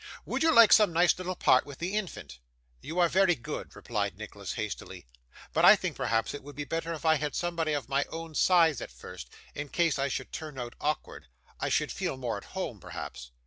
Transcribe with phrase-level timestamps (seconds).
[0.25, 2.39] 'Would you like some nice little part with the infant?'
[2.81, 5.05] 'You are very good,' replied Nicholas hastily;
[5.53, 8.33] 'but I think perhaps it would be better if I had somebody of my own
[8.33, 11.27] size at first, in case I should turn out awkward.
[11.59, 13.29] I should feel more at home, perhaps.